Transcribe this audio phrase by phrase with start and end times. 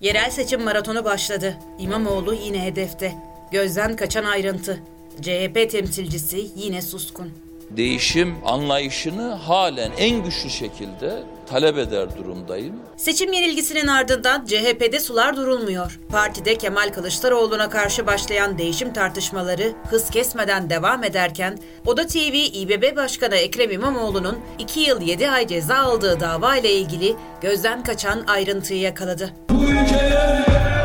[0.00, 1.56] Yerel seçim maratonu başladı.
[1.78, 3.12] İmamoğlu yine hedefte.
[3.52, 4.82] Gözden kaçan ayrıntı.
[5.22, 7.32] CHP temsilcisi yine suskun.
[7.70, 12.74] Değişim anlayışını halen en güçlü şekilde talep eder durumdayım.
[12.96, 16.00] Seçim yenilgisinin ardından CHP'de sular durulmuyor.
[16.08, 23.36] Partide Kemal Kılıçdaroğlu'na karşı başlayan değişim tartışmaları hız kesmeden devam ederken Oda TV İBB Başkanı
[23.36, 29.30] Ekrem İmamoğlu'nun 2 yıl 7 ay ceza aldığı dava ile ilgili gözden kaçan ayrıntıyı yakaladı.
[29.50, 29.65] Bu
[29.96, 30.75] Yeah.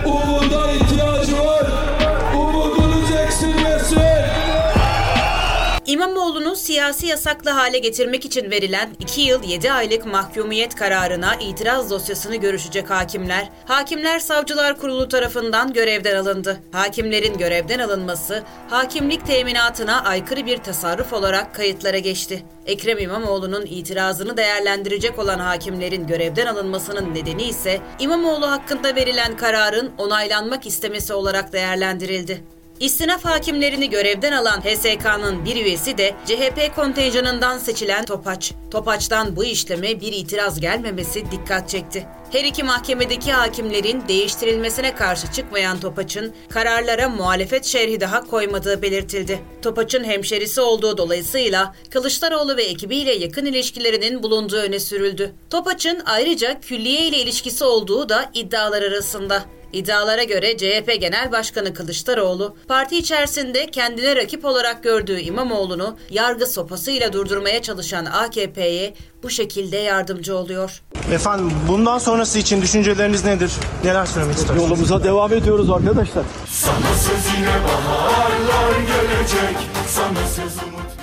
[6.51, 12.36] İmamoğlu'nu siyasi yasaklı hale getirmek için verilen 2 yıl 7 aylık mahkumiyet kararına itiraz dosyasını
[12.36, 16.59] görüşecek hakimler, Hakimler Savcılar Kurulu tarafından görevden alındı.
[16.71, 22.43] Hakimlerin görevden alınması, hakimlik teminatına aykırı bir tasarruf olarak kayıtlara geçti.
[22.65, 30.68] Ekrem İmamoğlu'nun itirazını değerlendirecek olan hakimlerin görevden alınmasının nedeni ise İmamoğlu hakkında verilen kararın onaylanmak
[30.68, 32.61] istemesi olarak değerlendirildi.
[32.81, 38.52] İstinaf hakimlerini görevden alan HSK'nın bir üyesi de CHP kontenjanından seçilen Topaç.
[38.72, 42.08] Topaç'tan bu işleme bir itiraz gelmemesi dikkat çekti.
[42.32, 49.40] Her iki mahkemedeki hakimlerin değiştirilmesine karşı çıkmayan Topaç'ın kararlara muhalefet şerhi daha koymadığı belirtildi.
[49.62, 55.32] Topaç'ın hemşerisi olduğu dolayısıyla Kılıçdaroğlu ve ekibiyle yakın ilişkilerinin bulunduğu öne sürüldü.
[55.50, 59.44] Topaç'ın ayrıca külliye ile ilişkisi olduğu da iddialar arasında.
[59.73, 67.14] İddialara göre CHP Genel Başkanı Kılıçdaroğlu, parti içerisinde kendine rakip olarak gördüğü İmamoğlu'nu yargı sopasıyla
[67.14, 70.81] durdurmaya çalışan AKP'ye bu şekilde yardımcı oluyor.
[71.14, 73.52] Efendim bundan sonrası için düşünceleriniz nedir?
[73.83, 74.61] Neler söylemek istersiniz?
[74.69, 76.23] Yolumuza devam ediyoruz arkadaşlar.
[76.47, 81.01] Sana söz yine baharlar gelecek Sana söz umut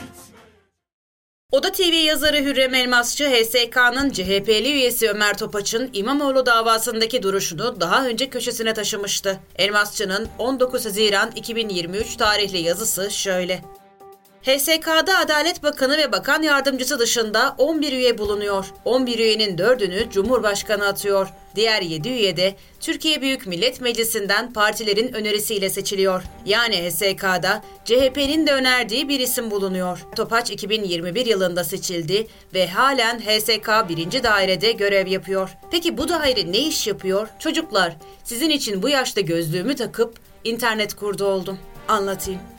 [1.53, 8.31] Oda TV yazarı Hürrem Elmasçı, HSK'nın CHP'li üyesi Ömer Topaç'ın İmamoğlu davasındaki duruşunu daha önce
[8.31, 9.41] köşesine taşımıştı.
[9.57, 13.63] Elmasçı'nın 19 Haziran 2023 tarihli yazısı şöyle.
[14.43, 18.67] HSK'da Adalet Bakanı ve Bakan Yardımcısı dışında 11 üye bulunuyor.
[18.85, 21.29] 11 üyenin 4'ünü Cumhurbaşkanı atıyor.
[21.57, 26.23] Diğer 7 üye de Türkiye Büyük Millet Meclisi'nden partilerin önerisiyle seçiliyor.
[26.47, 29.99] Yani HSK'da CHP'nin de önerdiği bir isim bulunuyor.
[30.17, 34.23] Topaç 2021 yılında seçildi ve halen HSK 1.
[34.23, 35.51] dairede görev yapıyor.
[35.71, 37.29] Peki bu daire ne iş yapıyor?
[37.39, 40.15] Çocuklar, sizin için bu yaşta gözlüğümü takıp
[40.45, 41.59] internet kurdu oldum.
[41.89, 42.58] Anlatayım.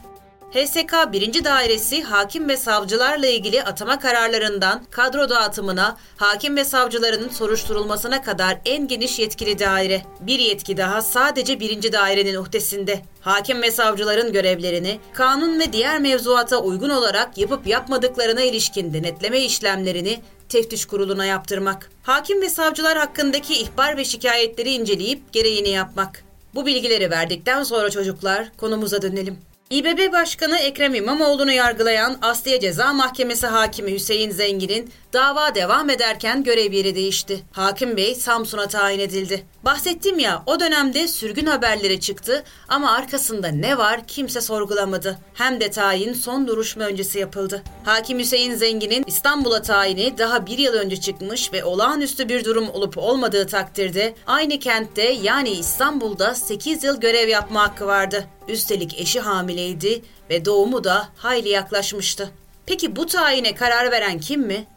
[0.54, 1.44] HSK 1.
[1.44, 8.88] Dairesi hakim ve savcılarla ilgili atama kararlarından kadro dağıtımına, hakim ve savcıların soruşturulmasına kadar en
[8.88, 10.02] geniş yetkili daire.
[10.20, 11.92] Bir yetki daha sadece 1.
[11.92, 13.02] dairenin uhdesinde.
[13.22, 20.22] Hakim ve savcıların görevlerini kanun ve diğer mevzuata uygun olarak yapıp yapmadıklarına ilişkin denetleme işlemlerini
[20.50, 21.90] teftiş kuruluna yaptırmak.
[22.04, 26.24] Hakim ve savcılar hakkındaki ihbar ve şikayetleri inceleyip gereğini yapmak.
[26.56, 29.49] Bu bilgileri verdikten sonra çocuklar konumuza dönelim.
[29.74, 36.72] İBB Başkanı Ekrem İmamoğlu'nu yargılayan Asliye Ceza Mahkemesi Hakimi Hüseyin Zengin'in dava devam ederken görev
[36.72, 37.40] yeri değişti.
[37.52, 39.46] Hakim Bey Samsun'a tayin edildi.
[39.66, 45.18] Bahsettim ya o dönemde sürgün haberleri çıktı ama arkasında ne var kimse sorgulamadı.
[45.34, 47.64] Hem de tayin son duruşma öncesi yapıldı.
[47.86, 52.98] Hakim Hüseyin Zengin'in İstanbul'a tayini daha bir yıl önce çıkmış ve olağanüstü bir durum olup
[52.98, 58.26] olmadığı takdirde aynı kentte yani İstanbul'da 8 yıl görev yapma hakkı vardı.
[58.48, 62.32] Üstelik eşi hamileydi ve doğumu da hayli yaklaşmıştı.
[62.66, 64.68] Peki bu tayine karar veren kim mi?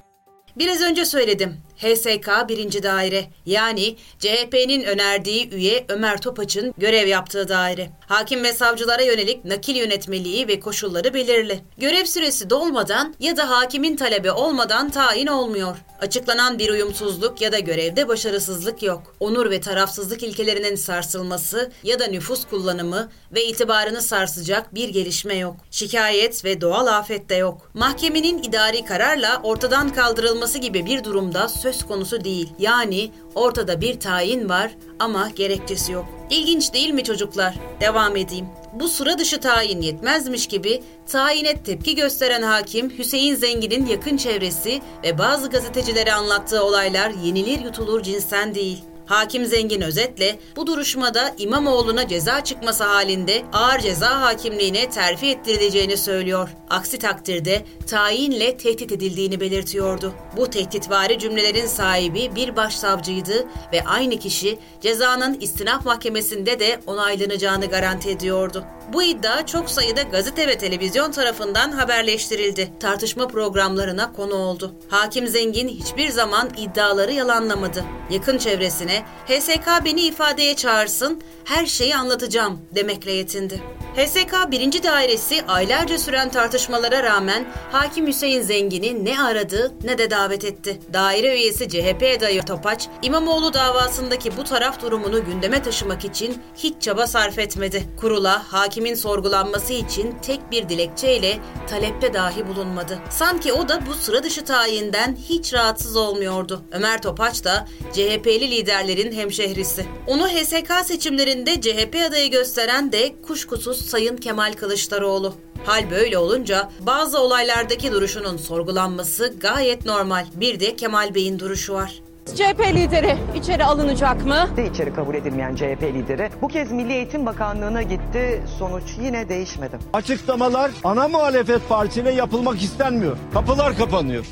[0.57, 1.57] Biraz önce söyledim.
[1.83, 2.83] HSK 1.
[2.83, 7.91] Daire yani CHP'nin önerdiği üye Ömer Topaç'ın görev yaptığı daire.
[8.07, 11.61] Hakim ve savcılara yönelik nakil yönetmeliği ve koşulları belirli.
[11.79, 15.77] Görev süresi dolmadan ya da hakimin talebi olmadan tayin olmuyor.
[16.01, 19.15] Açıklanan bir uyumsuzluk ya da görevde başarısızlık yok.
[19.21, 25.57] Onur ve tarafsızlık ilkelerinin sarsılması ya da nüfus kullanımı ve itibarını sarsacak bir gelişme yok.
[25.71, 27.71] Şikayet ve doğal afet de yok.
[27.75, 32.49] Mahkemenin idari kararla ortadan kaldırılması gibi bir durumda söz konusu değil.
[32.59, 36.05] Yani ortada bir tayin var ama gerekçesi yok.
[36.31, 37.55] İlginç değil mi çocuklar?
[37.81, 38.47] Devam edeyim.
[38.73, 45.19] Bu sıra dışı tayin yetmezmiş gibi tayine tepki gösteren hakim Hüseyin Zengin'in yakın çevresi ve
[45.19, 48.85] bazı gazetecilere anlattığı olaylar yenilir yutulur cinsten değil.
[49.13, 56.49] Hakim Zengin özetle bu duruşmada İmamoğlu'na ceza çıkması halinde ağır ceza hakimliğine terfi ettirileceğini söylüyor.
[56.71, 60.15] Aksi takdirde tayinle tehdit edildiğini belirtiyordu.
[60.37, 68.11] Bu tehditvari cümlelerin sahibi bir başsavcıydı ve aynı kişi cezanın istinaf mahkemesinde de onaylanacağını garanti
[68.11, 68.65] ediyordu.
[68.93, 72.73] Bu iddia çok sayıda gazete ve televizyon tarafından haberleştirildi.
[72.81, 74.73] Tartışma programlarına konu oldu.
[74.89, 77.85] Hakim Zengin hiçbir zaman iddiaları yalanlamadı.
[78.11, 83.63] Yakın çevresine HSK beni ifadeye çağırsın, her şeyi anlatacağım demekle yetindi.
[83.97, 84.83] HSK 1.
[84.83, 90.81] Dairesi aylarca süren tartışmalara rağmen Hakim Hüseyin Zengin'i ne aradı ne de davet etti.
[90.93, 97.07] Daire üyesi CHP adayı Topaç, İmamoğlu davasındaki bu taraf durumunu gündeme taşımak için hiç çaba
[97.07, 97.83] sarf etmedi.
[98.01, 101.39] Kurula hakimin sorgulanması için tek bir dilekçeyle
[101.71, 102.99] talepte dahi bulunmadı.
[103.11, 106.63] Sanki o da bu sıra dışı tayinden hiç rahatsız olmuyordu.
[106.73, 108.51] Ömer Topaç da CHP'li
[108.83, 109.85] liderlerin hemşehrisi.
[110.07, 115.35] Onu HSK seçimlerinde CHP adayı gösteren de kuşkusuz Sayın Kemal Kılıçdaroğlu.
[115.65, 120.27] Hal böyle olunca bazı olaylardaki duruşunun sorgulanması gayet normal.
[120.35, 122.03] Bir de Kemal Bey'in duruşu var.
[122.27, 124.49] CHP lideri içeri alınacak mı?
[124.57, 128.43] de içeri kabul edilmeyen CHP lideri bu kez Milli Eğitim Bakanlığı'na gitti.
[128.59, 129.79] Sonuç yine değişmedi.
[129.93, 133.17] Açıklamalar ana muhalefet partisine yapılmak istenmiyor.
[133.35, 134.27] Kapılar kapanıyor.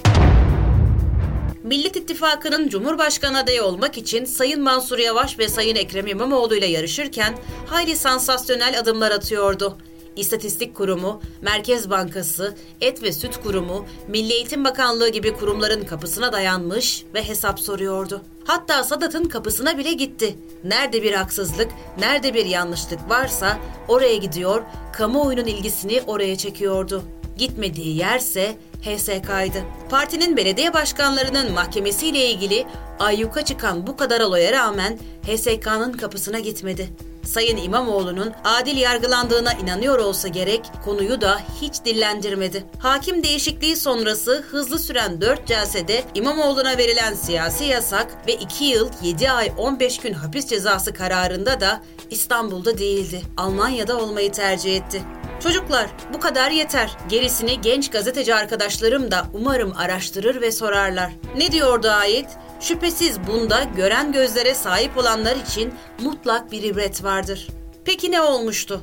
[1.65, 7.39] Millet İttifakı'nın Cumhurbaşkanı adayı olmak için Sayın Mansur Yavaş ve Sayın Ekrem İmamoğlu ile yarışırken
[7.67, 9.79] hayli sansasyonel adımlar atıyordu.
[10.17, 17.05] İstatistik Kurumu, Merkez Bankası, Et ve Süt Kurumu, Milli Eğitim Bakanlığı gibi kurumların kapısına dayanmış
[17.15, 18.23] ve hesap soruyordu.
[18.45, 20.39] Hatta Sadat'ın kapısına bile gitti.
[20.65, 21.69] Nerede bir haksızlık,
[21.99, 23.59] nerede bir yanlışlık varsa
[23.89, 27.03] oraya gidiyor, kamuoyunun ilgisini oraya çekiyordu.
[27.39, 29.65] Gitmediği yerse HSK'ydı.
[29.91, 32.67] Partinin belediye başkanlarının mahkemesiyle ilgili
[32.99, 36.89] ayyuka çıkan bu kadar olaya rağmen HSK'nın kapısına gitmedi.
[37.25, 42.65] Sayın İmamoğlu'nun adil yargılandığına inanıyor olsa gerek konuyu da hiç dillendirmedi.
[42.79, 49.31] Hakim değişikliği sonrası hızlı süren 4 celsede İmamoğlu'na verilen siyasi yasak ve 2 yıl 7
[49.31, 53.23] ay 15 gün hapis cezası kararında da İstanbul'da değildi.
[53.37, 55.03] Almanya'da olmayı tercih etti.
[55.43, 56.97] Çocuklar bu kadar yeter.
[57.09, 61.13] Gerisini genç gazeteci arkadaşlarım da umarım araştırır ve sorarlar.
[61.37, 62.27] Ne diyordu ayet?
[62.61, 67.49] Şüphesiz bunda gören gözlere sahip olanlar için mutlak bir ibret vardır.
[67.85, 68.81] Peki ne olmuştu?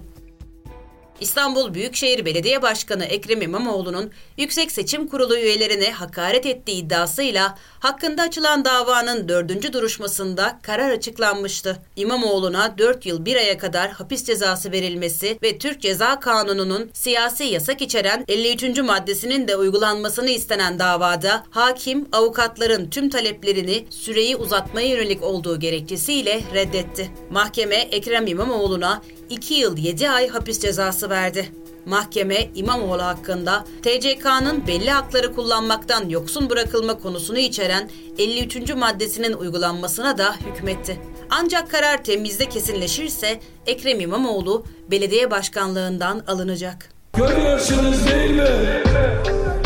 [1.21, 8.65] İstanbul Büyükşehir Belediye Başkanı Ekrem İmamoğlu'nun Yüksek Seçim Kurulu üyelerine hakaret ettiği iddiasıyla hakkında açılan
[8.65, 11.77] davanın dördüncü duruşmasında karar açıklanmıştı.
[11.95, 17.81] İmamoğlu'na 4 yıl 1 aya kadar hapis cezası verilmesi ve Türk Ceza Kanunu'nun siyasi yasak
[17.81, 18.79] içeren 53.
[18.79, 27.11] maddesinin de uygulanmasını istenen davada hakim avukatların tüm taleplerini süreyi uzatmaya yönelik olduğu gerekçesiyle reddetti.
[27.31, 30.59] Mahkeme Ekrem İmamoğlu'na 2 yıl 7 ay hapis
[31.09, 31.49] verdi.
[31.85, 38.75] Mahkeme İmamoğlu hakkında TCK'nın belli hakları kullanmaktan yoksun bırakılma konusunu içeren 53.
[38.75, 40.99] maddesinin uygulanmasına da hükmetti.
[41.29, 46.89] Ancak karar temizde kesinleşirse Ekrem İmamoğlu belediye başkanlığından alınacak.
[47.13, 48.83] Görüyorsunuz değil mi?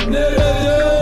[0.09, 1.00] Nerede